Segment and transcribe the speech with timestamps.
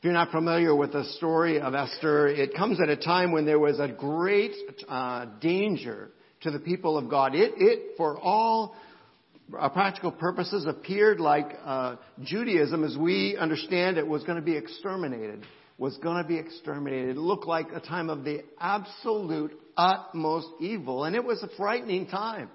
[0.00, 3.44] If you're not familiar with the story of Esther, it comes at a time when
[3.44, 4.54] there was a great
[4.88, 6.08] uh, danger
[6.40, 7.34] to the people of God.
[7.34, 8.74] It, it for all
[9.58, 14.56] uh, practical purposes, appeared like uh, Judaism, as we understand it, was going to be
[14.56, 15.44] exterminated.
[15.76, 17.10] Was going to be exterminated.
[17.10, 22.06] It looked like a time of the absolute, utmost evil, and it was a frightening
[22.06, 22.48] time.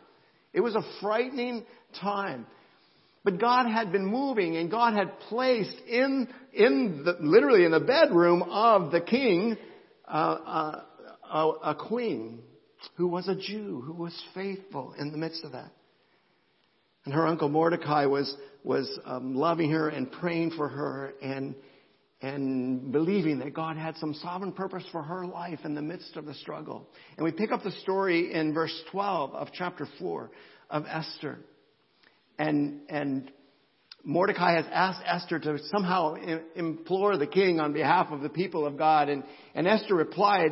[0.51, 1.63] It was a frightening
[2.01, 2.47] time.
[3.25, 7.79] But God had been moving and God had placed in, in the, literally in the
[7.79, 9.57] bedroom of the king,
[10.07, 10.81] uh, uh,
[11.33, 12.43] a, a queen
[12.97, 15.71] who was a Jew, who was faithful in the midst of that.
[17.05, 18.31] And her uncle Mordecai was,
[18.63, 21.55] was um, loving her and praying for her and,
[22.21, 26.25] and believing that God had some sovereign purpose for her life in the midst of
[26.25, 26.87] the struggle.
[27.17, 30.29] And we pick up the story in verse 12 of chapter 4
[30.69, 31.39] of Esther
[32.37, 33.31] and, and
[34.03, 36.15] Mordecai has asked Esther to somehow
[36.55, 39.09] implore the king on behalf of the people of God.
[39.09, 39.23] And,
[39.55, 40.51] and Esther replied,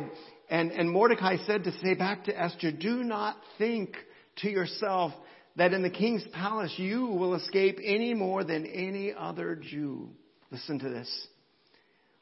[0.50, 3.94] and, and Mordecai said to say back to Esther, do not think
[4.38, 5.12] to yourself
[5.56, 10.10] that in the king's palace you will escape any more than any other Jew.
[10.50, 11.28] Listen to this.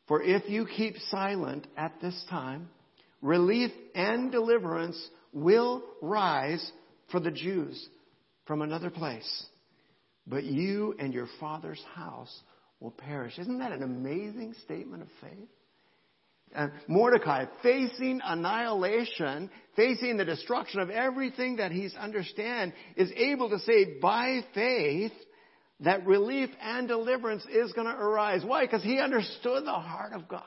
[0.09, 2.69] For if you keep silent at this time,
[3.23, 5.01] relief and deliverance
[5.33, 6.71] will rise
[7.11, 7.89] for the Jews
[8.45, 9.47] from another place
[10.27, 12.43] but you and your father's house
[12.81, 13.39] will perish.
[13.39, 15.49] Isn't that an amazing statement of faith?
[16.55, 23.59] And Mordecai, facing annihilation, facing the destruction of everything that he's understand, is able to
[23.61, 25.13] say by faith
[25.81, 28.43] that relief and deliverance is going to arise.
[28.45, 28.65] Why?
[28.65, 30.43] Because he understood the heart of God.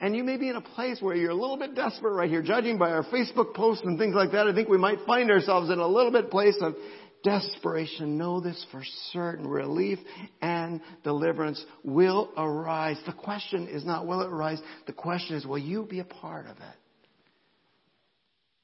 [0.00, 2.42] And you may be in a place where you're a little bit desperate right here,
[2.42, 4.48] judging by our Facebook posts and things like that.
[4.48, 6.74] I think we might find ourselves in a little bit place of
[7.22, 9.46] desperation, know this for certain.
[9.46, 9.98] Relief
[10.40, 12.98] and deliverance will arise.
[13.06, 14.60] The question is not will it arise?
[14.86, 16.76] The question is will you be a part of it?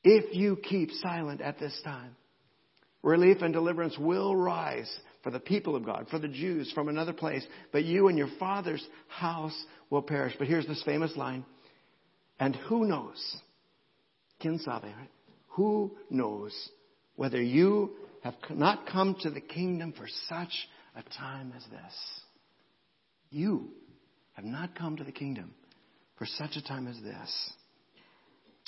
[0.04, 2.16] If you keep silent at this time,
[3.02, 4.90] relief and deliverance will rise
[5.22, 8.30] for the people of God, for the Jews from another place, but you and your
[8.38, 9.56] father's house
[9.90, 10.34] will perish.
[10.38, 11.44] But here's this famous line.
[12.38, 13.36] And who knows?
[14.40, 15.10] Kin sabe, right?
[15.48, 16.52] Who knows
[17.16, 17.90] whether you
[18.22, 22.20] have not come to the kingdom for such a time as this.
[23.30, 23.70] You
[24.34, 25.54] have not come to the kingdom
[26.16, 27.52] for such a time as this.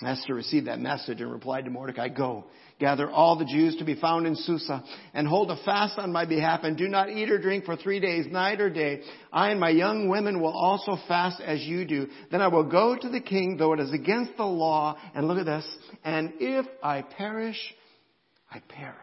[0.03, 2.47] Esther received that message and replied to Mordecai, Go,
[2.78, 6.25] gather all the Jews to be found in Susa, and hold a fast on my
[6.25, 9.03] behalf, and do not eat or drink for three days, night or day.
[9.33, 12.06] I and my young women will also fast as you do.
[12.31, 15.39] Then I will go to the king, though it is against the law, and look
[15.39, 15.66] at this,
[16.03, 17.59] and if I perish,
[18.50, 18.94] I perish.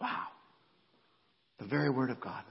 [0.00, 0.26] Wow.
[1.58, 2.44] The very Word of God.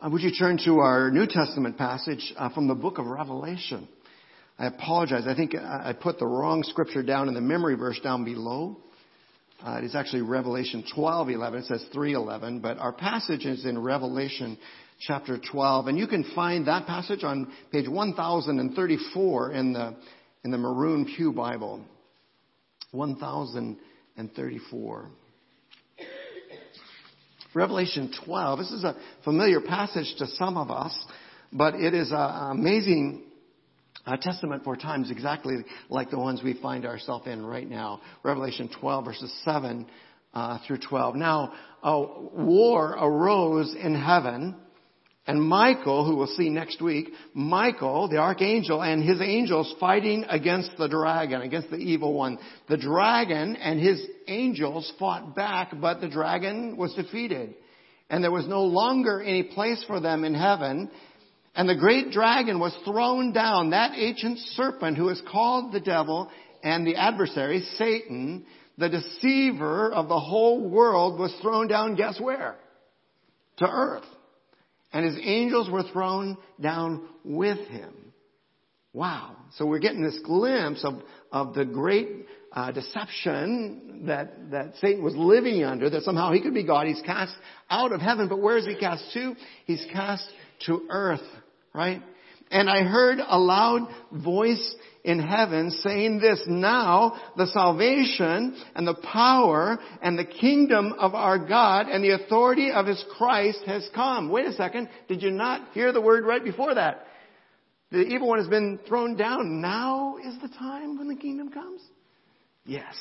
[0.00, 3.88] Uh, would you turn to our New Testament passage uh, from the book of Revelation?
[4.58, 5.24] I apologize.
[5.26, 8.76] I think I put the wrong scripture down in the memory verse down below.
[9.64, 11.54] Uh, it is actually Revelation 12:11.
[11.54, 14.58] It says 3:11, but our passage is in Revelation
[15.00, 19.94] chapter 12, and you can find that passage on page 1034 in the
[20.44, 21.80] in the Maroon Pew Bible.
[22.94, 25.10] 1034
[27.54, 28.58] Revelation 12.
[28.58, 30.96] This is a familiar passage to some of us,
[31.52, 33.22] but it is an amazing
[34.04, 38.00] uh, testament for times exactly like the ones we find ourselves in right now.
[38.24, 39.86] Revelation 12 verses 7
[40.34, 41.14] uh, through 12.
[41.14, 44.56] Now, a war arose in heaven
[45.26, 50.72] and Michael, who we'll see next week, Michael, the archangel, and his angels fighting against
[50.76, 52.38] the dragon, against the evil one.
[52.68, 57.54] The dragon and his angels fought back, but the dragon was defeated.
[58.10, 60.90] And there was no longer any place for them in heaven.
[61.54, 66.30] And the great dragon was thrown down, that ancient serpent who is called the devil
[66.62, 68.44] and the adversary, Satan,
[68.76, 72.56] the deceiver of the whole world, was thrown down, guess where?
[73.58, 74.04] To earth
[74.94, 77.92] and his angels were thrown down with him.
[78.92, 79.36] Wow.
[79.56, 81.02] So we're getting this glimpse of,
[81.32, 86.54] of the great uh, deception that, that Satan was living under, that somehow he could
[86.54, 86.86] be God.
[86.86, 87.34] He's cast
[87.68, 89.34] out of heaven, but where is he cast to?
[89.66, 90.30] He's cast
[90.66, 91.26] to earth,
[91.74, 92.00] right?
[92.50, 98.94] And I heard a loud voice in heaven saying this, now the salvation and the
[98.94, 104.30] power and the kingdom of our God and the authority of His Christ has come.
[104.30, 104.88] Wait a second.
[105.08, 107.06] Did you not hear the word right before that?
[107.90, 109.60] The evil one has been thrown down.
[109.60, 111.80] Now is the time when the kingdom comes?
[112.64, 112.94] Yes.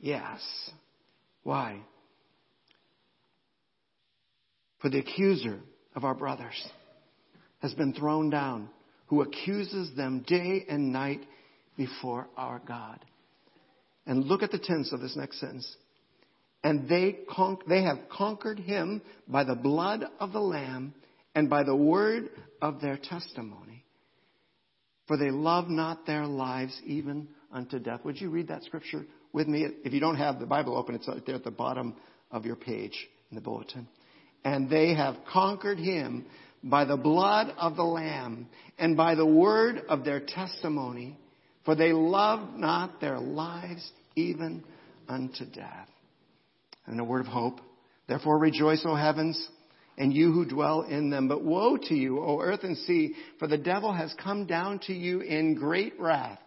[0.00, 0.40] Yes.
[1.42, 1.80] Why?
[4.80, 5.60] For the accuser
[5.96, 6.68] of our brothers
[7.60, 8.68] has been thrown down,
[9.06, 11.20] who accuses them day and night
[11.76, 13.04] before our God.
[14.06, 15.76] And look at the tense of this next sentence.
[16.64, 20.94] And they, con- they have conquered him by the blood of the Lamb
[21.34, 23.84] and by the word of their testimony.
[25.06, 28.04] For they love not their lives even unto death.
[28.04, 29.66] Would you read that scripture with me?
[29.84, 31.94] If you don't have the Bible open, it's right there at the bottom
[32.30, 33.88] of your page in the bulletin.
[34.44, 36.26] And they have conquered him
[36.62, 41.16] by the blood of the Lamb and by the word of their testimony,
[41.64, 44.64] for they loved not their lives even
[45.08, 45.88] unto death.
[46.86, 47.60] And a word of hope.
[48.08, 49.48] Therefore rejoice, O heavens,
[49.98, 51.28] and you who dwell in them.
[51.28, 54.94] But woe to you, O earth and sea, for the devil has come down to
[54.94, 56.38] you in great wrath,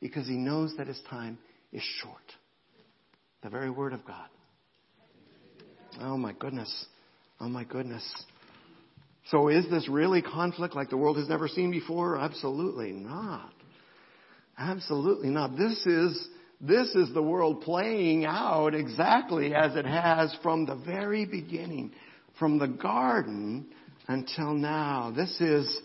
[0.00, 1.38] because he knows that his time
[1.72, 2.18] is short.
[3.42, 4.28] The very word of God.
[6.00, 6.86] Oh my goodness.
[7.40, 8.04] Oh my goodness.
[9.30, 12.18] So is this really conflict like the world has never seen before?
[12.18, 13.52] Absolutely not.
[14.58, 15.56] Absolutely not.
[15.56, 16.28] This is,
[16.60, 21.92] this is the world playing out exactly as it has from the very beginning,
[22.38, 23.66] from the garden
[24.08, 25.12] until now.
[25.16, 25.80] This is,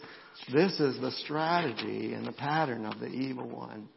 [0.53, 3.87] this is the strategy and the pattern of the evil one.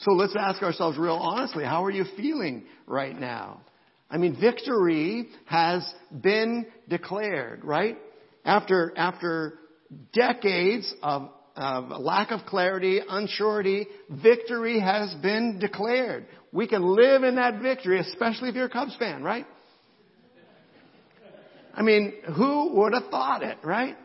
[0.00, 3.60] So let's ask ourselves real honestly, how are you feeling right now?
[4.10, 7.98] I mean, victory has been declared, right?
[8.44, 9.58] After, after
[10.12, 16.26] decades of, of lack of clarity, unsurety, victory has been declared.
[16.52, 19.46] We can live in that victory, especially if you're a Cubs fan, right?
[21.72, 23.96] I mean, who would have thought it, right?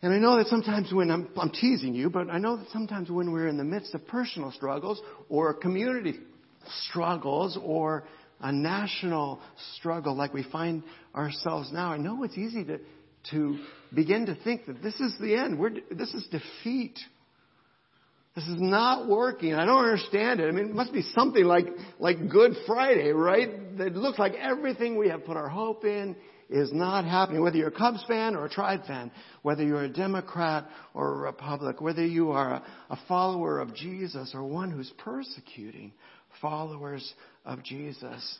[0.00, 3.10] And I know that sometimes when I'm, I'm teasing you, but I know that sometimes
[3.10, 6.18] when we're in the midst of personal struggles or community
[6.88, 8.04] struggles or
[8.44, 9.40] a national
[9.74, 10.82] struggle like we find
[11.16, 12.78] ourselves now, I know it's easy to,
[13.30, 13.58] to
[13.92, 15.58] begin to think that this is the end.
[15.58, 16.98] We're, this is defeat.
[18.36, 19.54] This is not working.
[19.54, 20.48] I don't understand it.
[20.48, 21.68] I mean, it must be something like,
[21.98, 23.78] like Good Friday, right?
[23.78, 26.14] That looks like everything we have put our hope in
[26.50, 27.42] is not happening.
[27.42, 29.10] Whether you're a Cubs fan or a Tribe fan,
[29.40, 34.32] whether you're a Democrat or a Republic, whether you are a, a follower of Jesus
[34.34, 35.92] or one who's persecuting
[36.42, 37.14] followers
[37.44, 38.38] of Jesus,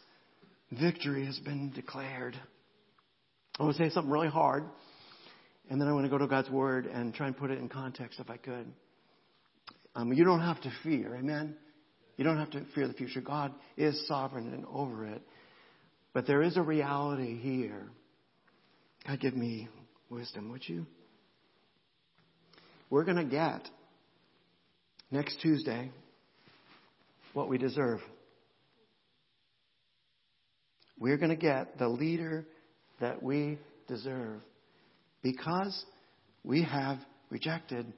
[0.72, 2.36] victory has been declared.
[3.58, 4.64] I want to say something really hard,
[5.70, 7.68] and then I want to go to God's Word and try and put it in
[7.68, 8.66] context if I could.
[9.94, 11.56] Um, you don't have to fear, amen?
[12.16, 13.20] You don't have to fear the future.
[13.20, 15.22] God is sovereign and over it.
[16.12, 17.88] But there is a reality here.
[19.06, 19.68] God, give me
[20.10, 20.86] wisdom, would you?
[22.88, 23.68] We're going to get
[25.10, 25.90] next Tuesday
[27.32, 28.00] what we deserve.
[30.98, 32.46] We're going to get the leader
[33.00, 33.58] that we
[33.88, 34.40] deserve
[35.22, 35.84] because
[36.44, 36.98] we have
[37.30, 37.92] rejected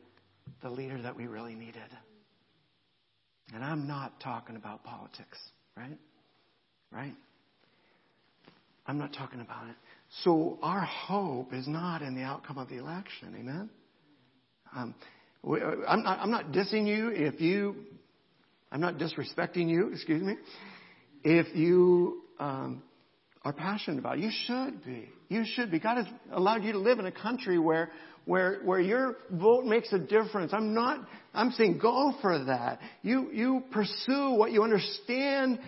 [0.62, 1.82] the leader that we really needed.
[3.54, 5.38] And I'm not talking about politics,
[5.76, 5.98] right?
[6.90, 7.14] Right?
[8.86, 9.76] I'm not talking about it.
[10.22, 13.34] So our hope is not in the outcome of the election.
[13.38, 13.70] Amen?
[14.74, 14.94] Um,
[15.44, 17.76] I'm, not, I'm not dissing you if you,
[18.72, 20.36] I'm not disrespecting you, excuse me,
[21.22, 22.82] if you um,
[23.42, 24.18] are passionate about.
[24.18, 25.08] You should be.
[25.28, 25.78] You should be.
[25.78, 27.90] God has allowed you to live in a country where,
[28.24, 30.52] where, where your vote makes a difference.
[30.52, 32.80] I'm not, I'm saying go for that.
[33.02, 35.60] You, you pursue what you understand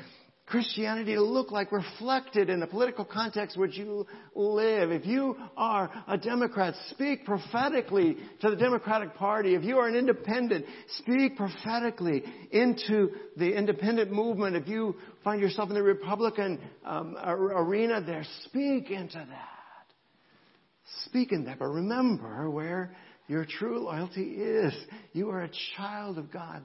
[0.49, 4.91] Christianity to look like reflected in the political context which you live.
[4.91, 9.55] If you are a Democrat, speak prophetically to the Democratic Party.
[9.55, 10.65] If you are an independent,
[10.99, 14.57] speak prophetically into the independent movement.
[14.57, 19.95] If you find yourself in the Republican um, arena there, speak into that.
[21.05, 21.59] Speak in that.
[21.59, 22.95] But remember where
[23.27, 24.75] your true loyalty is.
[25.13, 26.65] You are a child of God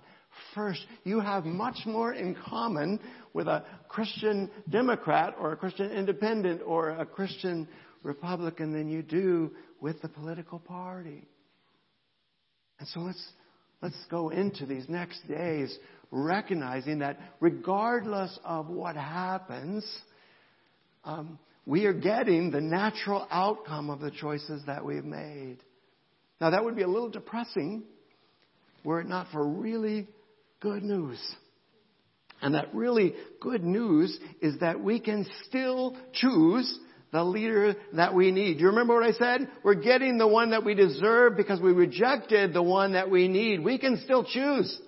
[0.54, 0.86] first.
[1.04, 3.00] You have much more in common
[3.34, 7.68] with a Christian Democrat or a Christian Independent or a Christian
[8.04, 11.28] Republican than you do with the political party.
[12.80, 13.24] And so let's,
[13.82, 15.78] let's go into these next days
[16.12, 19.86] recognizing that regardless of what happens,
[21.04, 25.58] um, we are getting the natural outcome of the choices that we've made.
[26.42, 27.84] Now, that would be a little depressing
[28.84, 30.08] were it not for really
[30.63, 31.20] good news.
[32.41, 36.79] And that really good news is that we can still choose
[37.12, 38.60] the leader that we need.
[38.60, 39.48] You remember what I said?
[39.63, 43.63] We're getting the one that we deserve because we rejected the one that we need.
[43.63, 44.82] We can still choose.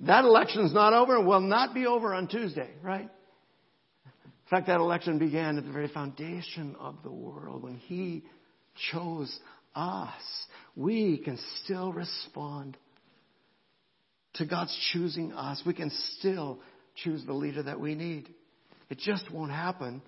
[0.00, 3.08] That election's not over and will not be over on Tuesday, right?
[4.06, 8.22] In fact, that election began at the very foundation of the world when He
[8.90, 9.38] chose
[9.74, 10.22] us.
[10.76, 12.76] We can still respond
[14.34, 15.62] to God's choosing us.
[15.66, 16.58] We can still
[17.02, 18.28] choose the leader that we need.
[18.90, 20.02] It just won't happen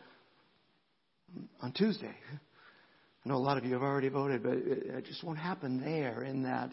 [1.61, 2.15] on Tuesday.
[3.25, 6.23] I know a lot of you have already voted, but it just won't happen there
[6.23, 6.71] in that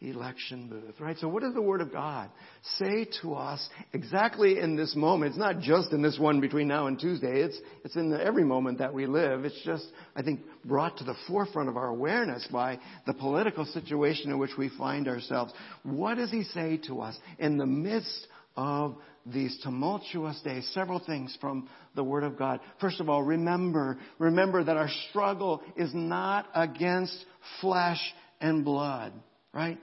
[0.00, 1.18] election booth, right?
[1.18, 2.30] So what does the Word of God
[2.78, 5.30] say to us exactly in this moment?
[5.30, 7.42] It's not just in this one between now and Tuesday.
[7.42, 9.44] It's, it's in the, every moment that we live.
[9.44, 14.30] It's just, I think, brought to the forefront of our awareness by the political situation
[14.30, 15.52] in which we find ourselves.
[15.82, 18.26] What does He say to us in the midst
[18.56, 20.68] of these tumultuous days.
[20.74, 22.60] Several things from the Word of God.
[22.80, 27.16] First of all, remember, remember that our struggle is not against
[27.60, 28.00] flesh
[28.40, 29.12] and blood,
[29.52, 29.78] right?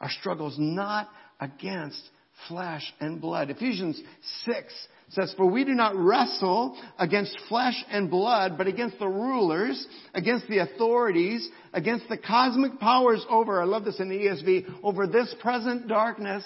[0.00, 1.08] Our struggle is not
[1.40, 2.02] against
[2.48, 3.50] flesh and blood.
[3.50, 4.00] Ephesians
[4.44, 9.86] 6 says, For we do not wrestle against flesh and blood, but against the rulers,
[10.14, 15.06] against the authorities, against the cosmic powers over, I love this in the ESV, over
[15.06, 16.44] this present darkness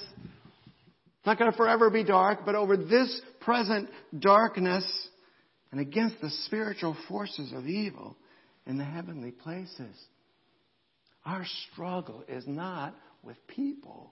[1.21, 4.85] it's not going to forever be dark, but over this present darkness
[5.71, 8.16] and against the spiritual forces of evil
[8.66, 9.95] in the heavenly places.
[11.26, 14.11] Our struggle is not with people.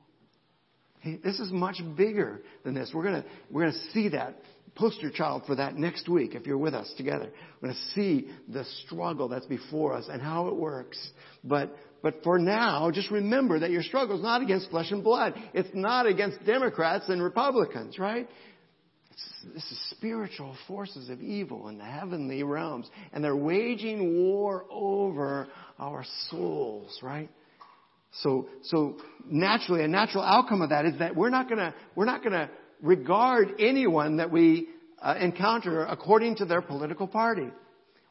[1.05, 2.91] This is much bigger than this.
[2.93, 4.37] We're going we're going to see that
[4.75, 7.31] poster child for that next week if you're with us together.
[7.61, 10.99] We're going to see the struggle that's before us and how it works.
[11.45, 15.35] But but for now, just remember that your struggle is not against flesh and blood.
[15.53, 18.29] It's not against Democrats and Republicans, right?
[19.53, 22.89] This is spiritual forces of evil in the heavenly realms.
[23.13, 25.49] And they're waging war over
[25.79, 27.29] our souls, right?
[28.23, 28.97] So, so
[29.27, 32.51] naturally, a natural outcome of that is that we're not gonna, we're not gonna
[32.83, 34.69] regard anyone that we
[35.03, 37.49] uh, encounter according to their political party.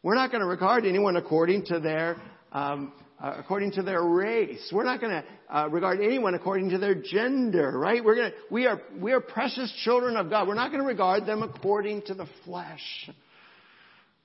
[0.04, 2.18] We're not to regard anyone according to their
[2.52, 4.70] um, uh, according to their race.
[4.72, 8.04] We're not to uh, regard anyone according to their gender, right?
[8.04, 10.48] We're to, we are, we are precious children of God.
[10.48, 13.10] We're not to regard them according to the flesh.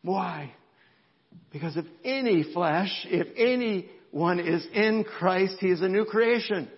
[0.03, 0.53] Why?
[1.53, 3.29] Because if any flesh, if
[4.13, 6.69] anyone is in Christ, he is a new creation.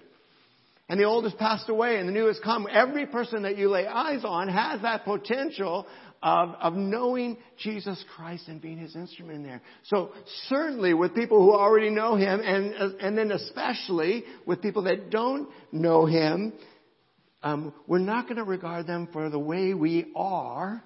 [0.88, 2.68] And the old has passed away and the new has come.
[2.70, 5.86] Every person that you lay eyes on has that potential
[6.22, 9.62] of, of knowing Jesus Christ and being his instrument in there.
[9.84, 10.12] So
[10.48, 15.48] certainly with people who already know him and, and then especially with people that don't
[15.72, 16.52] know him,
[17.42, 20.82] um, we're not going to regard them for the way we are.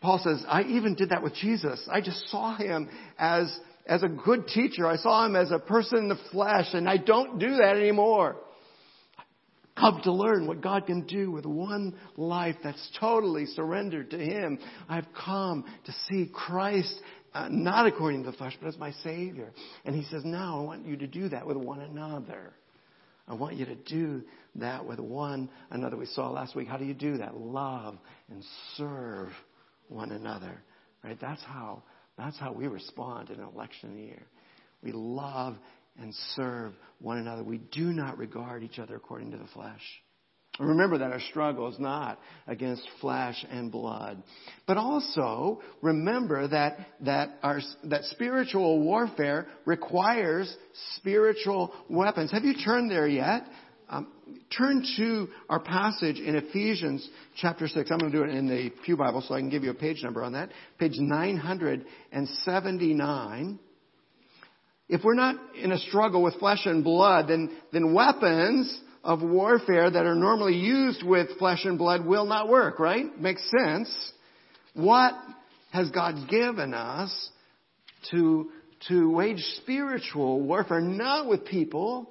[0.00, 1.86] Paul says, I even did that with Jesus.
[1.90, 3.52] I just saw him as,
[3.90, 4.86] as a good teacher.
[4.86, 8.36] I saw him as a person in the flesh and I don't do that anymore
[9.80, 14.58] come to learn what God can do with one life that's totally surrendered to Him.
[14.88, 17.00] I've come to see Christ
[17.32, 19.52] uh, not according to the flesh, but as my Savior.
[19.84, 22.52] And He says, now I want you to do that with one another.
[23.26, 24.22] I want you to do
[24.56, 25.96] that with one another.
[25.96, 26.68] We saw last week.
[26.68, 27.36] How do you do that?
[27.36, 27.96] Love
[28.28, 28.44] and
[28.76, 29.30] serve
[29.88, 30.62] one another.
[31.04, 31.16] Right?
[31.20, 31.84] That's how,
[32.20, 34.22] that's how we respond in an election year.
[34.82, 35.56] We love
[35.98, 37.42] and serve one another.
[37.42, 39.82] We do not regard each other according to the flesh.
[40.58, 44.22] Remember that our struggle is not against flesh and blood.
[44.66, 50.54] But also remember that, that our, that spiritual warfare requires
[50.96, 52.30] spiritual weapons.
[52.32, 53.44] Have you turned there yet?
[53.90, 54.06] Um,
[54.56, 57.90] turn to our passage in Ephesians chapter 6.
[57.90, 59.74] I'm going to do it in the Pew Bible so I can give you a
[59.74, 60.50] page number on that.
[60.78, 63.58] Page 979
[64.92, 69.88] if we're not in a struggle with flesh and blood, then, then weapons of warfare
[69.88, 73.16] that are normally used with flesh and blood will not work, right?
[73.16, 74.12] Makes sense.
[74.74, 75.14] What
[75.70, 77.30] has God given us
[78.10, 78.50] to,
[78.88, 82.10] to wage spiritual warfare, not with people,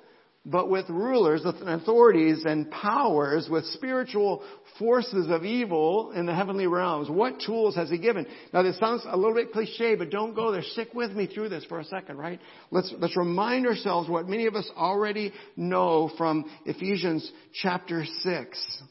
[0.49, 4.43] but with rulers and authorities and powers, with spiritual
[4.79, 7.09] forces of evil in the heavenly realms.
[7.09, 8.25] What tools has he given?
[8.51, 10.63] Now this sounds a little bit cliche, but don't go there.
[10.63, 12.39] Stick with me through this for a second, right?
[12.71, 17.29] Let's, let's remind ourselves what many of us already know from Ephesians
[17.61, 18.81] chapter 6.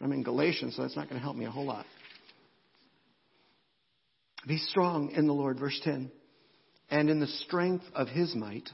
[0.00, 1.84] I'm in Galatians, so that's not going to help me a whole lot.
[4.46, 6.12] Be strong in the Lord, verse 10,
[6.90, 8.68] and in the strength of his might.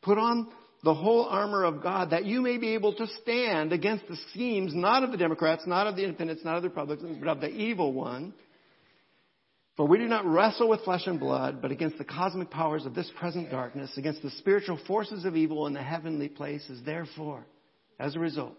[0.00, 0.50] Put on
[0.82, 4.74] the whole armor of God that you may be able to stand against the schemes
[4.74, 7.50] not of the Democrats, not of the independents, not of the Republicans, but of the
[7.50, 8.34] evil one.
[9.76, 12.94] For we do not wrestle with flesh and blood, but against the cosmic powers of
[12.94, 16.82] this present darkness, against the spiritual forces of evil in the heavenly places.
[16.84, 17.46] Therefore,
[17.98, 18.56] as a result,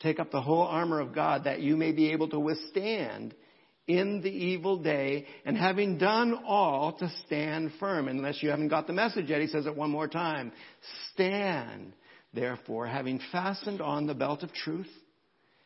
[0.00, 3.34] take up the whole armor of God that you may be able to withstand
[3.88, 8.08] in the evil day, and having done all to stand firm.
[8.08, 10.52] Unless you haven't got the message yet, he says it one more time.
[11.12, 11.92] Stand,
[12.32, 14.88] therefore, having fastened on the belt of truth,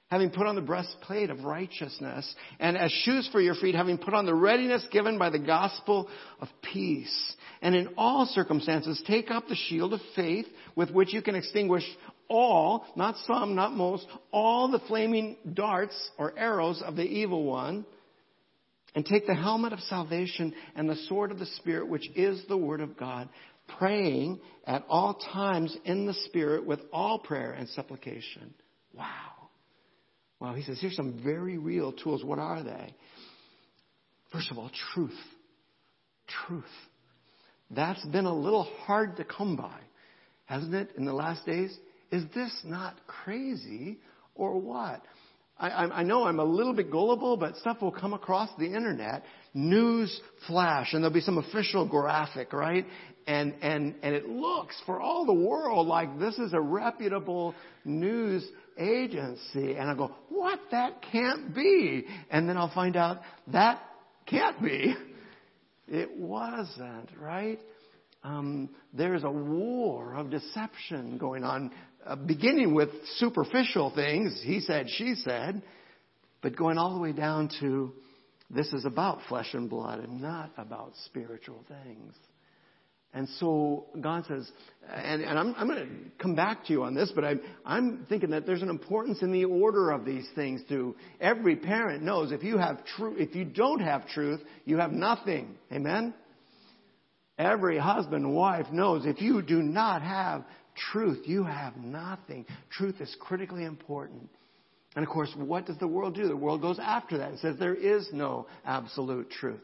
[0.09, 4.15] having put on the breastplate of righteousness, and as shoes for your feet, having put
[4.15, 6.09] on the readiness given by the gospel
[6.41, 7.35] of peace.
[7.61, 11.85] And in all circumstances, take up the shield of faith with which you can extinguish
[12.29, 17.85] all, not some, not most, all the flaming darts or arrows of the evil one
[18.97, 22.57] and take the helmet of salvation and the sword of the Spirit, which is the
[22.57, 23.29] Word of God,
[23.79, 28.55] praying at all times in the Spirit with all prayer and supplication.
[28.95, 29.51] Wow.
[30.41, 32.25] Wow, he says, here's some very real tools.
[32.25, 32.95] What are they?
[34.33, 35.19] First of all, truth.
[36.47, 36.65] Truth.
[37.71, 39.79] That's been a little hard to come by,
[40.47, 41.77] hasn't it, in the last days?
[42.11, 43.99] Is this not crazy
[44.35, 45.03] or what?
[45.59, 49.25] I, I, know I'm a little bit gullible, but stuff will come across the internet,
[49.55, 52.85] news flash, and there'll be some official graphic, right?
[53.27, 58.47] And, and, and it looks for all the world like this is a reputable news
[58.79, 59.77] agency.
[59.77, 60.61] And I go, what?
[60.73, 62.05] That can't be.
[62.31, 63.83] And then I'll find out that
[64.27, 64.95] can't be.
[65.89, 67.61] It wasn't, right?
[68.23, 71.71] Um, there's a war of deception going on
[72.07, 75.63] uh, beginning with superficial things, he said, she said,
[76.43, 77.93] but going all the way down to
[78.51, 82.15] this is about flesh and blood and not about spiritual things.
[83.13, 84.49] And so God says,
[84.93, 88.07] and, and I'm, I'm going to come back to you on this, but I'm, I'm
[88.09, 90.95] thinking that there's an importance in the order of these things too.
[91.21, 95.57] Every parent knows if you have truth, if you don't have truth, you have nothing.
[95.73, 96.13] Amen?
[97.39, 100.45] Every husband and wife knows if you do not have
[100.77, 102.47] truth, you have nothing.
[102.71, 104.29] Truth is critically important.
[104.95, 106.27] And of course, what does the world do?
[106.27, 109.61] The world goes after that and says there is no absolute truth.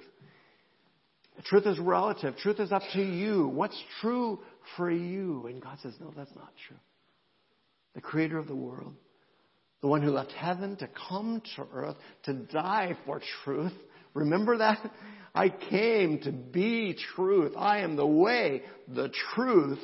[1.45, 2.37] Truth is relative.
[2.37, 3.49] Truth is up to you.
[3.49, 4.41] What's true
[4.77, 5.47] for you?
[5.47, 6.77] And God says, no, that's not true.
[7.95, 8.95] The creator of the world,
[9.81, 13.73] the one who left heaven to come to earth to die for truth.
[14.15, 14.79] Remember that?
[15.35, 17.55] I came to be truth.
[17.57, 19.81] I am the way, the truth,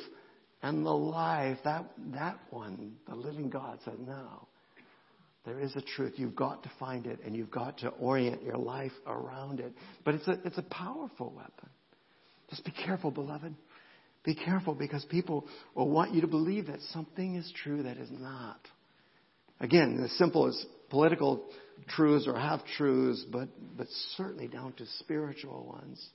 [0.61, 4.47] and the life, that, that one, the living God said, no.
[5.45, 6.13] There is a truth.
[6.17, 9.71] You've got to find it and you've got to orient your life around it.
[10.03, 11.69] But it's a, it's a powerful weapon.
[12.49, 13.55] Just be careful, beloved.
[14.25, 18.09] Be careful because people will want you to believe that something is true that is
[18.11, 18.59] not.
[19.61, 21.45] Again, as simple as political
[21.87, 26.05] truths or half truths, but, but certainly down to spiritual ones.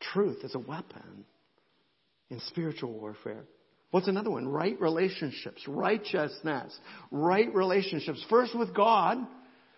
[0.00, 1.24] Truth is a weapon
[2.30, 3.44] in spiritual warfare.
[3.90, 4.48] What's another one?
[4.48, 6.76] Right relationships, righteousness,
[7.10, 8.24] right relationships.
[8.28, 9.18] First with God.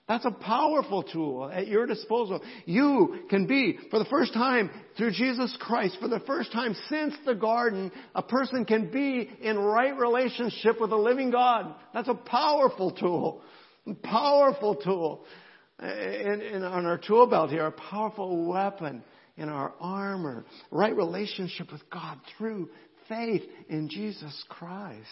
[0.08, 2.40] That's a powerful tool at your disposal.
[2.64, 7.14] You can be, for the first time through Jesus Christ, for the first time since
[7.26, 11.74] the garden, a person can be in right relationship with the living God.
[11.92, 13.42] That's a powerful tool.
[14.02, 15.26] Powerful tool.
[15.78, 19.04] In, in, on our tool belt here, a powerful weapon
[19.38, 22.68] in our armor, right relationship with God through
[23.08, 25.06] faith in Jesus Christ.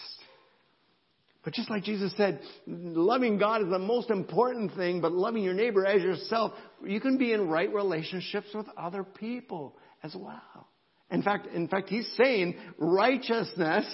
[1.43, 5.53] But just like Jesus said, loving God is the most important thing, but loving your
[5.53, 6.51] neighbor as yourself,
[6.83, 10.67] you can be in right relationships with other people as well.
[11.09, 13.85] In fact, in fact, he's saying righteousness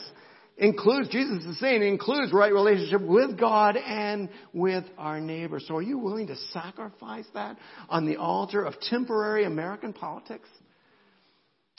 [0.57, 5.59] includes, Jesus is saying, includes right relationship with God and with our neighbor.
[5.59, 7.57] So are you willing to sacrifice that
[7.89, 10.47] on the altar of temporary American politics?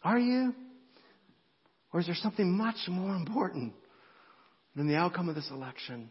[0.02, 0.54] Are you?
[1.92, 3.72] Or is there something much more important
[4.74, 6.10] than the outcome of this election?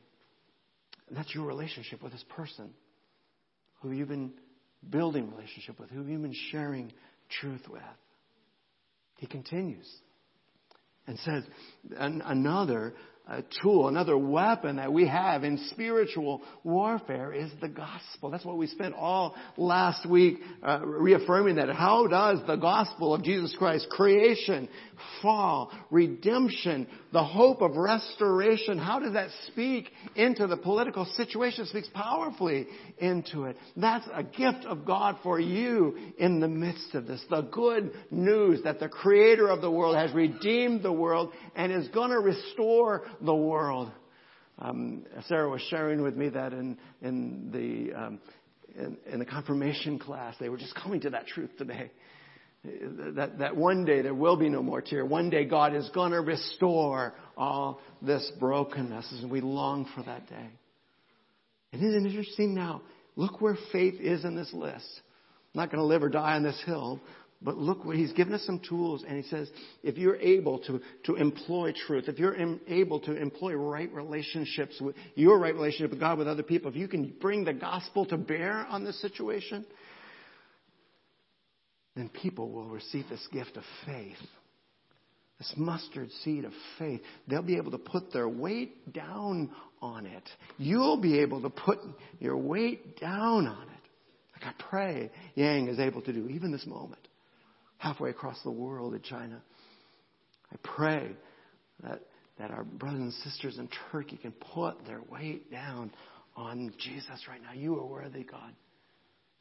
[1.10, 2.74] And that's your relationship with this person
[3.82, 4.32] who you've been
[4.90, 6.94] building relationship with, who you've been sharing
[7.42, 7.82] truth with.
[9.18, 9.88] He continues
[11.08, 11.44] and says
[11.98, 12.94] another
[13.26, 18.30] uh, tool, another weapon that we have in spiritual warfare is the gospel.
[18.30, 21.70] That's what we spent all last week uh, reaffirming that.
[21.70, 24.68] How does the gospel of Jesus Christ, creation,
[25.22, 31.64] fall, redemption, the hope of restoration, how does that speak into the political situation?
[31.64, 33.56] It speaks powerfully into it.
[33.78, 37.24] That's a gift of God for you in the midst of this.
[37.30, 41.88] The good news that the creator of the world has redeemed the world and is
[41.90, 43.92] going to restore the world.
[44.60, 48.20] Um, Sarah was sharing with me that in, in the, um,
[48.76, 51.92] in, in the confirmation class, they were just coming to that truth today
[52.64, 55.06] that, that one day there will be no more tear.
[55.06, 60.30] One day God is going to restore all this brokenness, and we long for that
[60.30, 60.50] day.
[61.74, 62.82] And isn't it interesting now?
[63.16, 64.88] Look where faith is in this list.
[65.54, 67.00] I'm not going to live or die on this hill,
[67.44, 69.50] but look he's given us some tools, and he says,
[69.84, 74.80] if you're able to, to employ truth, if you're in, able to employ right relationships
[74.80, 78.06] with your right relationship with God, with other people, if you can bring the gospel
[78.06, 79.66] to bear on this situation,
[81.96, 84.18] then people will receive this gift of faith.
[85.38, 87.02] This mustard seed of faith.
[87.28, 89.52] They'll be able to put their weight down
[89.82, 90.24] on it.
[90.58, 91.80] You'll be able to put
[92.20, 93.70] your weight down on it.
[94.34, 97.03] Like I pray Yang is able to do even this moment
[97.84, 99.42] halfway across the world in China.
[100.54, 101.12] I pray
[101.84, 102.00] that,
[102.40, 105.92] that our brothers and sisters in Turkey can put their weight down
[106.38, 107.52] on Jesus right now.
[107.54, 108.54] You are worthy, God.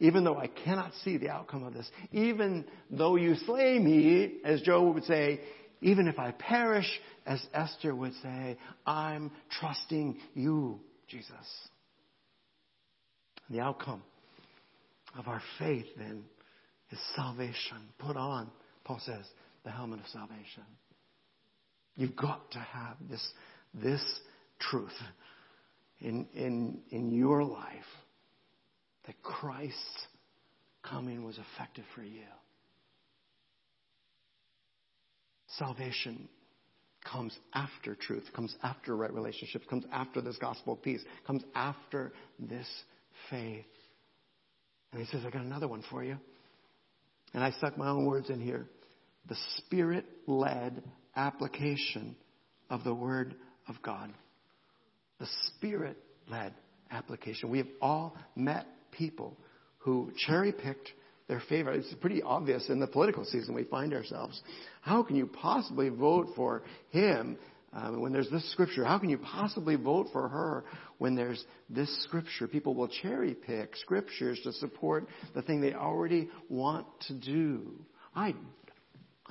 [0.01, 4.61] Even though I cannot see the outcome of this, even though you slay me, as
[4.63, 5.41] Job would say,
[5.81, 6.89] even if I perish,
[7.25, 11.31] as Esther would say, I'm trusting you, Jesus.
[13.49, 14.03] The outcome
[15.17, 16.25] of our faith then
[16.93, 17.79] is salvation.
[17.99, 18.51] Put on,
[18.85, 19.25] Paul says,
[19.65, 20.65] the helmet of salvation.
[21.97, 23.27] You've got to have this,
[23.75, 24.03] this
[24.59, 24.91] truth
[26.01, 27.67] in, in, in your life
[29.07, 30.07] that Christ's
[30.83, 32.23] coming was effective for you.
[35.59, 36.29] Salvation
[37.05, 42.67] comes after truth, comes after right relationships, comes after this gospel peace, comes after this
[43.29, 43.65] faith.
[44.93, 46.17] And he says, I got another one for you.
[47.35, 48.67] And I stuck my own words in here.
[49.29, 50.83] The spirit led
[51.17, 52.17] application
[52.71, 53.35] of the Word
[53.69, 54.13] of God.
[55.21, 55.97] The spirit
[56.29, 56.55] led
[56.91, 57.51] application.
[57.51, 59.37] We have all met people
[59.79, 60.91] who cherry picked
[61.29, 61.79] their favorite.
[61.79, 64.41] It's pretty obvious in the political season we find ourselves.
[64.81, 67.39] How can you possibly vote for him
[67.73, 68.85] um, when there's this scripture?
[68.85, 70.65] How can you possibly vote for her
[70.99, 72.47] when there's this scripture?
[72.47, 77.85] People will cherry pick scriptures to support the thing they already want to do.
[78.15, 78.35] I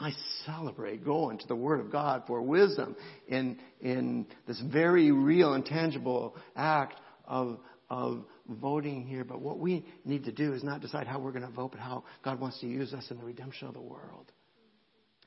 [0.01, 0.13] I
[0.45, 2.95] celebrate going to the Word of God for wisdom
[3.27, 9.23] in, in this very real and tangible act of, of voting here.
[9.23, 11.81] But what we need to do is not decide how we're going to vote, but
[11.81, 14.31] how God wants to use us in the redemption of the world.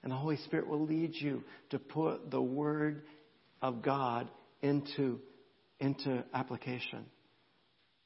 [0.04, 3.04] And the Holy Spirit will lead you to put the Word
[3.62, 5.18] of God into,
[5.80, 7.06] into application.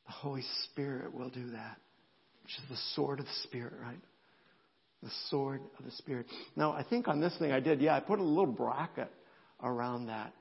[0.06, 1.76] The Holy Spirit will do that,
[2.44, 3.98] which is the sword of the Spirit, right?
[5.02, 6.26] The sword of the Spirit.
[6.54, 9.10] Now, I think on this thing I did, yeah, I put a little bracket
[9.60, 10.32] around that.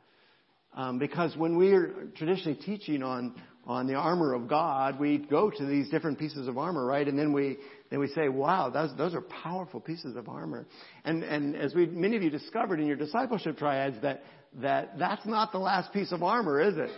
[0.76, 3.34] Um, because when we're traditionally teaching on
[3.68, 7.06] on the armor of God, we go to these different pieces of armor, right?
[7.06, 7.58] And then we
[7.90, 10.66] then we say, "Wow, those those are powerful pieces of armor."
[11.06, 14.24] And and as we many of you discovered in your discipleship triads, that
[14.62, 16.90] that that's not the last piece of armor, is it?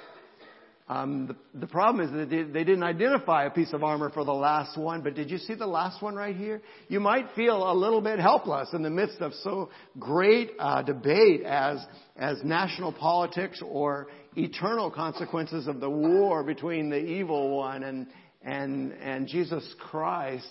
[0.90, 4.26] Um, the, the, problem is that they, they, didn't identify a piece of armor for
[4.26, 6.64] the last one, but did you see the last one right here?
[6.88, 11.44] You might feel a little bit helpless in the midst of so great uh, debate
[11.44, 11.78] as
[12.16, 18.08] as national politics or eternal consequences of the war between the evil one and
[18.42, 20.50] and and Jesus Christ.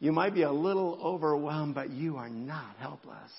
[0.00, 3.30] You might be a little overwhelmed, but you are not helpless.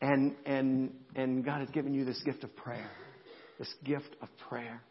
[0.00, 2.90] And and and God has given you this gift of prayer,
[3.58, 4.82] this gift of prayer.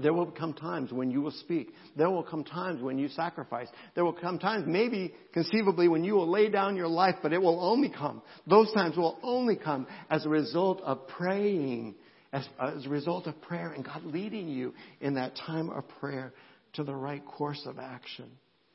[0.00, 1.74] There will come times when you will speak.
[1.96, 3.66] There will come times when you sacrifice.
[3.96, 7.42] There will come times, maybe conceivably, when you will lay down your life, but it
[7.42, 8.22] will only come.
[8.46, 11.96] Those times will only come as a result of praying,
[12.32, 16.32] as, as a result of prayer and God leading you in that time of prayer
[16.74, 18.30] to the right course of action.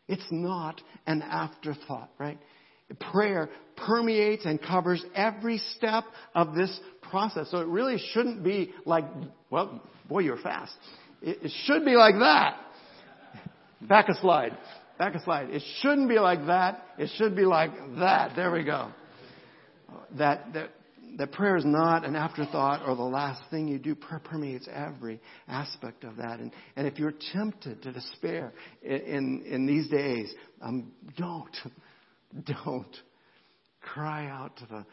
[0.08, 2.38] It's not an afterthought, right?
[3.12, 6.04] Prayer permeates and covers every step
[6.36, 7.50] of this process.
[7.50, 9.06] So it really shouldn't be like,
[9.50, 10.74] well, boy, you're fast.
[11.22, 12.58] It, should be like that.
[13.82, 14.58] Back a slide.
[15.00, 15.50] Back a slide.
[15.50, 16.86] It shouldn't be like that.
[16.98, 18.36] It should be like that.
[18.36, 18.92] There we go.
[20.18, 20.70] That, that,
[21.18, 23.96] that prayer is not an afterthought or the last thing you do.
[23.96, 26.40] Prayer permeates every aspect of that.
[26.40, 31.56] And, and if you're tempted to despair in, in, in these days, um, don't.
[32.66, 32.98] Don't.
[33.82, 34.86] Cry out to the,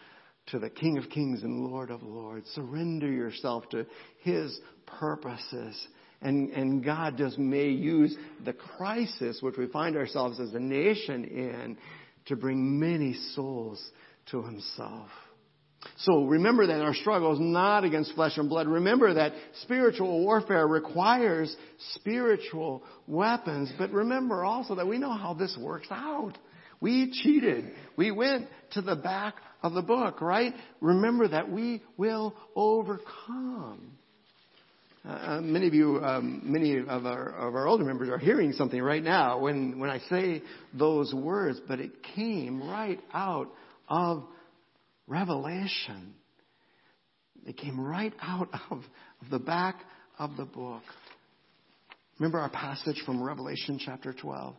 [0.49, 2.51] to the King of Kings and Lord of Lords.
[2.51, 3.87] Surrender yourself to
[4.19, 5.89] His purposes
[6.23, 11.25] and, and God just may use the crisis which we find ourselves as a nation
[11.25, 11.79] in
[12.27, 13.83] to bring many souls
[14.31, 15.09] to Himself.
[15.99, 18.67] So remember that our struggle is not against flesh and blood.
[18.67, 21.55] Remember that spiritual warfare requires
[21.95, 23.73] spiritual weapons.
[23.79, 26.37] But remember also that we know how this works out.
[26.81, 27.73] We cheated.
[27.97, 30.55] We went to the back of the book, right?
[30.81, 33.93] Remember that we will overcome.
[35.03, 38.83] Uh, many of you, um, many of our, of our older members are hearing something
[38.83, 40.43] right now when, when I say
[40.75, 43.49] those words, but it came right out
[43.89, 44.25] of
[45.11, 46.15] Revelation.
[47.45, 49.81] It came right out of, of the back
[50.19, 50.83] of the book.
[52.19, 54.55] Remember our passage from Revelation chapter 12.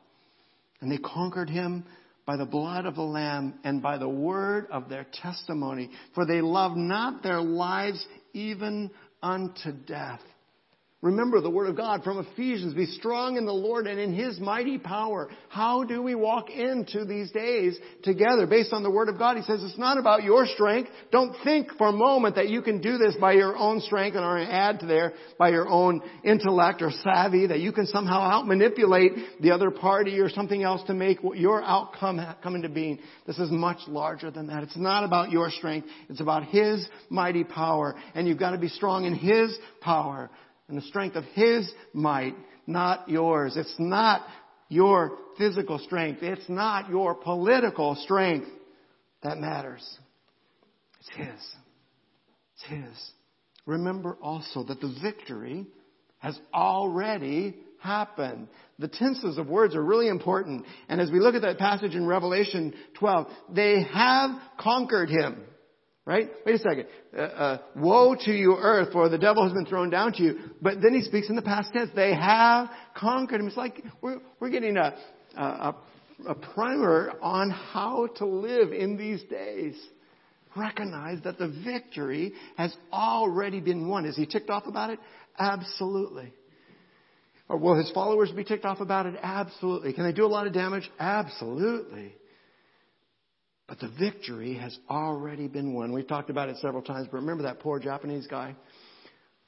[0.81, 1.85] And they conquered him
[2.25, 5.89] by the blood of the Lamb and by the word of their testimony.
[6.15, 10.21] For they loved not their lives even unto death.
[11.01, 12.75] Remember the word of God from Ephesians.
[12.75, 15.29] Be strong in the Lord and in His mighty power.
[15.49, 19.35] How do we walk into these days together based on the word of God?
[19.35, 20.91] He says it's not about your strength.
[21.11, 24.23] Don't think for a moment that you can do this by your own strength and
[24.47, 29.41] add to there by your own intellect or savvy, that you can somehow out manipulate
[29.41, 32.99] the other party or something else to make your outcome come into being.
[33.25, 34.61] This is much larger than that.
[34.61, 35.87] It's not about your strength.
[36.09, 37.95] It's about His mighty power.
[38.13, 40.29] And you've got to be strong in His power
[40.71, 43.55] and the strength of His might, not yours.
[43.55, 44.25] It's not
[44.69, 46.23] your physical strength.
[46.23, 48.47] It's not your political strength
[49.21, 49.83] that matters.
[50.99, 51.55] It's His.
[52.55, 53.11] It's His.
[53.65, 55.67] Remember also that the victory
[56.19, 58.47] has already happened.
[58.79, 60.65] The tenses of words are really important.
[60.87, 65.43] And as we look at that passage in Revelation 12, they have conquered him.
[66.03, 66.29] Right?
[66.45, 66.87] Wait a second.
[67.15, 70.39] Uh, uh, woe to you, earth, for the devil has been thrown down to you.
[70.59, 71.91] But then he speaks in the past tense.
[71.95, 73.47] They have conquered him.
[73.47, 74.95] It's like we're, we're getting a,
[75.37, 75.75] a,
[76.27, 79.79] a primer on how to live in these days.
[80.55, 84.05] Recognize that the victory has already been won.
[84.05, 84.99] Is he ticked off about it?
[85.37, 86.33] Absolutely.
[87.47, 89.15] Or will his followers be ticked off about it?
[89.21, 89.93] Absolutely.
[89.93, 90.89] Can they do a lot of damage?
[90.99, 92.15] Absolutely.
[93.71, 95.93] But the victory has already been won.
[95.93, 98.53] We've talked about it several times, but remember that poor Japanese guy?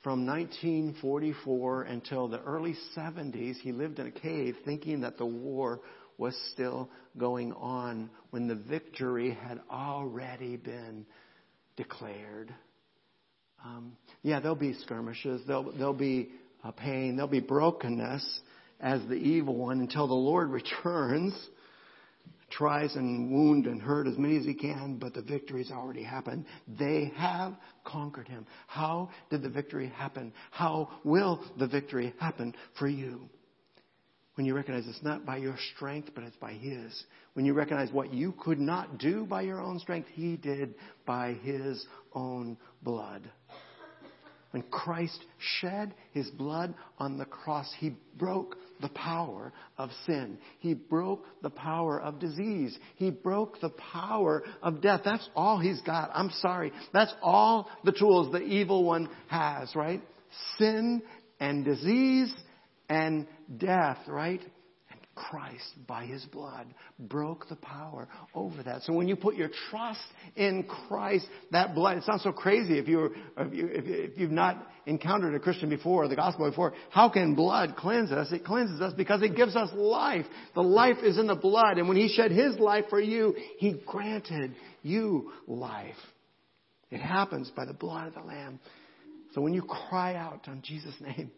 [0.01, 5.81] From 1944 until the early 70s, he lived in a cave thinking that the war
[6.17, 11.05] was still going on when the victory had already been
[11.75, 12.55] declared.
[13.65, 16.29] Um, yeah, there'll be skirmishes, there'll, there'll be
[16.63, 18.39] uh, pain, there'll be brokenness
[18.79, 21.33] as the evil one until the Lord returns
[22.57, 26.45] tries and wound and hurt as many as he can, but the victory's already happened.
[26.67, 28.45] They have conquered him.
[28.67, 30.33] How did the victory happen?
[30.51, 33.29] How will the victory happen for you?
[34.35, 37.03] When you recognize it's not by your strength, but it's by His.
[37.33, 40.73] When you recognize what you could not do by your own strength, He did
[41.05, 41.85] by His
[42.15, 43.29] own blood.
[44.53, 50.37] When Christ shed his blood on the cross, he broke the power of sin.
[50.59, 52.77] He broke the power of disease.
[52.97, 55.01] He broke the power of death.
[55.03, 56.11] That's all he's got.
[56.13, 56.71] I'm sorry.
[56.93, 60.01] That's all the tools the evil one has, right?
[60.59, 61.01] Sin
[61.39, 62.31] and disease
[62.89, 63.25] and
[63.57, 64.41] death, right?
[65.15, 68.81] Christ, by His blood, broke the power over that.
[68.83, 70.01] So when you put your trust
[70.35, 75.35] in Christ, that blood, it sounds so crazy if, you if, you, you've not encountered
[75.35, 76.73] a Christian before, the gospel before.
[76.89, 78.31] How can blood cleanse us?
[78.31, 80.25] It cleanses us because it gives us life.
[80.55, 81.77] The life is in the blood.
[81.77, 85.95] And when He shed His life for you, He granted you life.
[86.89, 88.59] It happens by the blood of the Lamb.
[89.33, 91.31] So when you cry out on Jesus' name,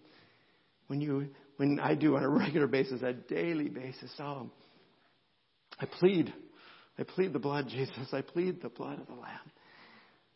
[0.88, 4.12] when you when I do on a regular basis, a daily basis.
[4.20, 4.50] Oh,
[5.80, 6.34] I plead.
[6.98, 8.14] I plead the blood, Jesus.
[8.14, 9.52] I plead the blood of the Lamb.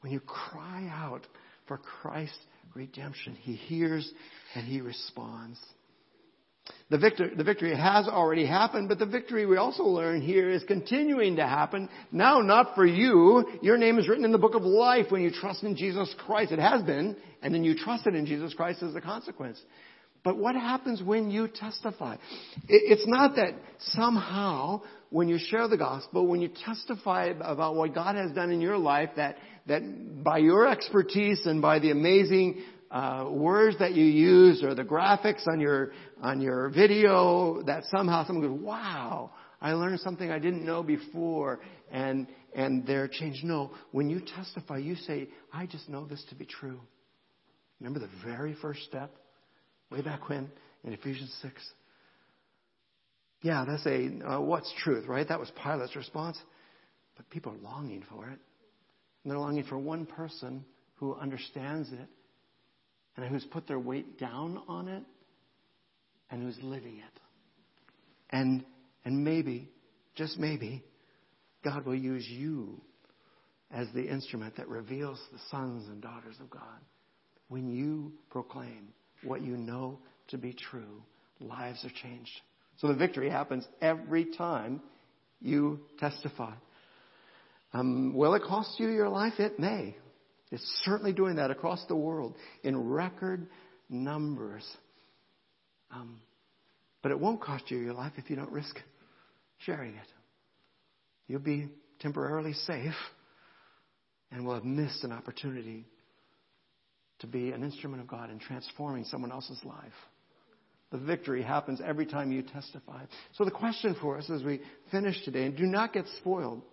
[0.02, 1.28] When you cry out
[1.68, 2.38] for Christ's
[2.74, 4.10] redemption, He hears
[4.56, 5.60] and He responds.
[6.90, 10.64] The victory, the victory has already happened, but the victory we also learn here is
[10.64, 11.90] continuing to happen.
[12.12, 13.44] Now, not for you.
[13.62, 16.52] Your name is written in the book of life when you trust in Jesus Christ.
[16.52, 19.60] It has been, and then you trusted in Jesus Christ as a consequence.
[20.24, 22.18] But what happens when you testify?
[22.68, 28.16] It's not that somehow when you share the gospel, when you testify about what God
[28.16, 33.28] has done in your life, that, that by your expertise and by the amazing uh,
[33.30, 38.48] words that you use or the graphics on your on your video, that somehow someone
[38.48, 41.60] goes, "Wow, I learned something I didn't know before,"
[41.92, 43.44] and and they're changed.
[43.44, 46.80] No, when you testify, you say, "I just know this to be true."
[47.80, 49.16] Remember the very first step
[49.92, 50.50] way back when
[50.84, 51.54] in Ephesians 6.
[53.42, 55.28] Yeah, that's a uh, what's truth, right?
[55.28, 56.38] That was Pilate's response.
[57.16, 58.40] But people are longing for it.
[59.24, 60.64] And they're longing for one person
[60.96, 62.08] who understands it
[63.16, 65.04] and who's put their weight down on it
[66.32, 67.20] and who's living it.
[68.30, 68.64] And
[69.06, 69.70] and maybe,
[70.16, 70.84] just maybe,
[71.64, 72.82] God will use you
[73.72, 76.80] as the instrument that reveals the sons and daughters of God
[77.48, 78.90] when you proclaim
[79.24, 81.04] what you know to be true,
[81.40, 82.32] lives are changed.
[82.78, 84.82] So the victory happens every time
[85.42, 86.54] you testify.
[87.74, 89.34] Um, will it cost you your life?
[89.40, 89.96] It may.
[90.52, 93.48] It's certainly doing that across the world in record
[93.90, 94.66] numbers.
[95.92, 96.22] Um,
[97.02, 98.76] but it won't cost you your life if you don't risk
[99.60, 100.08] sharing it.
[101.28, 101.68] You'll be
[102.00, 102.96] temporarily safe
[104.32, 105.86] and will have missed an opportunity
[107.20, 109.94] to be an instrument of God in transforming someone else's life.
[110.92, 113.04] The victory happens every time you testify.
[113.36, 116.64] So the question for us as we finish today, and do not get spoiled.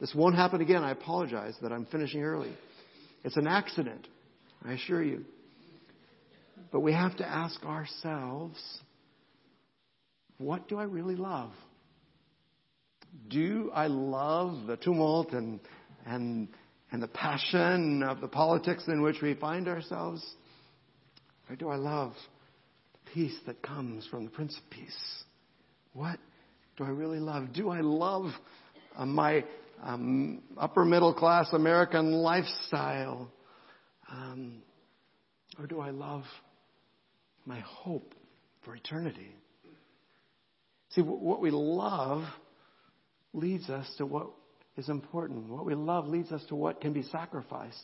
[0.00, 0.82] This won't happen again.
[0.82, 2.52] I apologize that I'm finishing early.
[3.22, 4.08] It's an accident,
[4.64, 5.24] I assure you.
[6.72, 8.60] But we have to ask ourselves,
[10.38, 11.52] what do I really love?
[13.28, 15.60] Do I love the tumult and,
[16.04, 16.48] and,
[16.94, 20.24] and the passion of the politics in which we find ourselves?
[21.50, 22.12] Or do I love
[22.92, 25.24] the peace that comes from the Prince of Peace?
[25.92, 26.20] What
[26.76, 27.52] do I really love?
[27.52, 28.30] Do I love
[28.96, 29.44] uh, my
[29.82, 33.28] um, upper middle class American lifestyle?
[34.08, 34.62] Um,
[35.58, 36.22] or do I love
[37.44, 38.14] my hope
[38.64, 39.34] for eternity?
[40.90, 42.22] See, what we love
[43.32, 44.28] leads us to what
[44.76, 45.48] is important.
[45.48, 47.82] What we love leads us to what can be sacrificed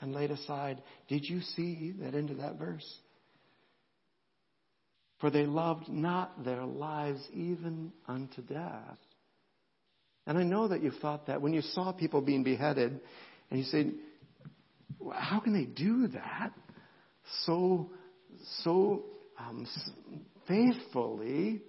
[0.00, 0.82] and laid aside.
[1.08, 2.86] Did you see that into that verse?
[5.20, 8.98] For they loved not their lives even unto death.
[10.26, 13.00] And I know that you thought that when you saw people being beheaded,
[13.50, 13.94] and you said,
[15.12, 16.52] how can they do that
[17.44, 17.90] so,
[18.62, 19.04] so
[19.38, 19.66] um,
[20.48, 21.62] faithfully?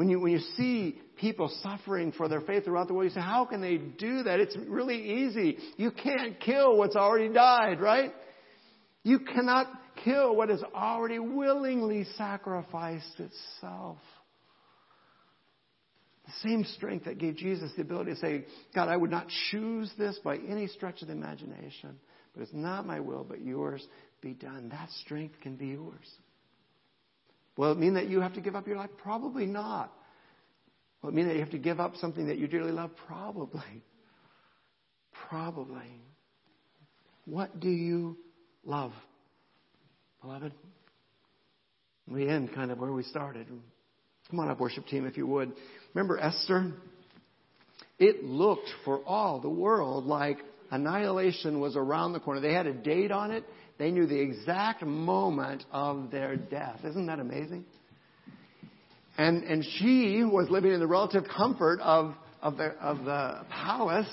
[0.00, 3.20] When you, when you see people suffering for their faith throughout the world, you say,
[3.20, 4.40] how can they do that?
[4.40, 5.58] It's really easy.
[5.76, 8.10] You can't kill what's already died, right?
[9.02, 9.66] You cannot
[10.02, 13.98] kill what has already willingly sacrificed itself.
[16.24, 19.92] The same strength that gave Jesus the ability to say, God, I would not choose
[19.98, 21.98] this by any stretch of the imagination,
[22.32, 23.86] but it's not my will, but yours
[24.22, 24.70] be done.
[24.70, 26.06] That strength can be yours.
[27.56, 28.90] Will it mean that you have to give up your life?
[29.02, 29.92] Probably not.
[31.02, 32.90] Will it mean that you have to give up something that you dearly love?
[33.06, 33.82] Probably.
[35.28, 36.00] Probably.
[37.24, 38.16] What do you
[38.64, 38.92] love,
[40.20, 40.52] beloved?
[42.08, 43.46] We end kind of where we started.
[44.30, 45.52] Come on up, worship team, if you would.
[45.94, 46.72] Remember Esther?
[47.98, 50.38] It looked for all the world like
[50.70, 52.40] annihilation was around the corner.
[52.40, 53.44] They had a date on it.
[53.80, 56.80] They knew the exact moment of their death.
[56.84, 57.64] Isn't that amazing?
[59.16, 64.12] And, and she was living in the relative comfort of, of, the, of the palace,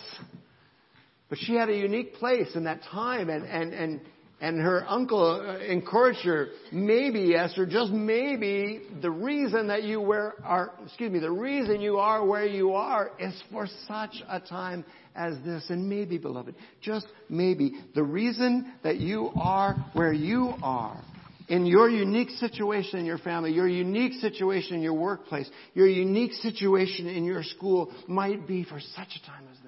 [1.28, 3.30] but she had a unique place in that time.
[3.30, 4.02] And, and, and
[4.40, 10.36] and her uncle uh, encouraged her, maybe, Esther, just maybe, the reason that you were,
[10.44, 14.86] are, excuse me, the reason you are where you are is for such a time
[15.16, 15.66] as this.
[15.70, 21.02] And maybe, beloved, just maybe, the reason that you are where you are
[21.48, 26.34] in your unique situation in your family, your unique situation in your workplace, your unique
[26.34, 29.67] situation in your school might be for such a time as this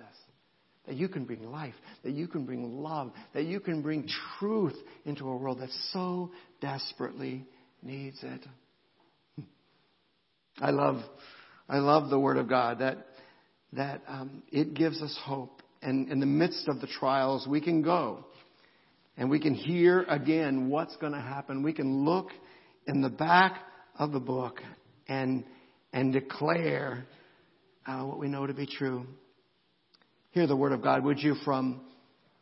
[0.90, 4.76] that you can bring life, that you can bring love, that you can bring truth
[5.06, 7.46] into a world that so desperately
[7.84, 8.42] needs it.
[10.60, 11.04] I love,
[11.70, 13.06] I love the Word of God that
[13.74, 17.84] that um, it gives us hope, and in the midst of the trials, we can
[17.84, 18.26] go
[19.16, 21.62] and we can hear again what's going to happen.
[21.62, 22.30] We can look
[22.88, 23.62] in the back
[24.00, 24.60] of the book
[25.08, 25.44] and
[25.94, 27.06] and declare
[27.86, 29.06] uh, what we know to be true.
[30.40, 31.82] Hear the word of God, would you, from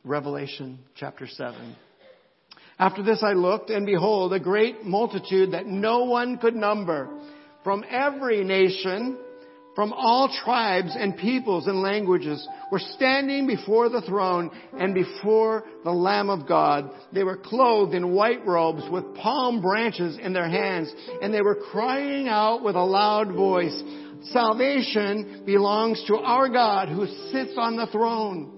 [0.04, 1.76] Revelation chapter 7.
[2.78, 7.10] After this I looked, and behold, a great multitude that no one could number,
[7.64, 9.18] from every nation,
[9.74, 15.92] from all tribes and peoples and languages, were standing before the throne and before the
[15.92, 16.92] Lamb of God.
[17.14, 21.56] They were clothed in white robes with palm branches in their hands, and they were
[21.72, 23.82] crying out with a loud voice,
[24.24, 28.58] Salvation belongs to our God who sits on the throne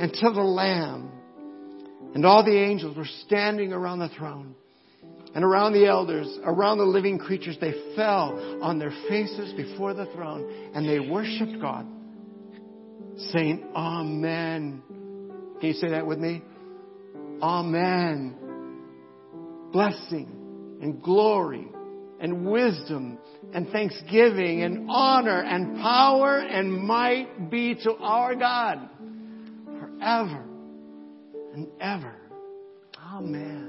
[0.00, 1.10] and to the Lamb.
[2.14, 4.54] And all the angels were standing around the throne
[5.34, 7.56] and around the elders, around the living creatures.
[7.60, 11.86] They fell on their faces before the throne and they worshiped God,
[13.32, 14.82] saying, Amen.
[15.60, 16.42] Can you say that with me?
[17.40, 18.36] Amen.
[19.72, 21.68] Blessing and glory
[22.22, 23.18] and wisdom
[23.52, 28.88] and thanksgiving and honor and power and might be to our God
[29.66, 30.44] forever
[31.52, 32.14] and ever.
[33.12, 33.61] Amen.